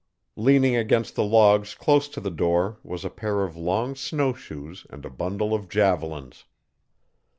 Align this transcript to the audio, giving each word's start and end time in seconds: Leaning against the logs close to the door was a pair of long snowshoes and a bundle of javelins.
Leaning 0.35 0.75
against 0.75 1.13
the 1.13 1.23
logs 1.23 1.75
close 1.75 2.07
to 2.07 2.19
the 2.19 2.31
door 2.31 2.79
was 2.81 3.05
a 3.05 3.09
pair 3.11 3.43
of 3.43 3.55
long 3.55 3.93
snowshoes 3.93 4.87
and 4.89 5.05
a 5.05 5.11
bundle 5.11 5.53
of 5.53 5.69
javelins. 5.69 6.45